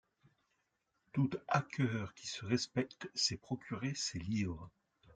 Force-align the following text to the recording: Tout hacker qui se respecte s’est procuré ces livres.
Tout 1.13 1.29
hacker 1.47 2.15
qui 2.15 2.25
se 2.25 2.43
respecte 2.43 3.07
s’est 3.13 3.37
procuré 3.37 3.93
ces 3.93 4.17
livres. 4.17 4.71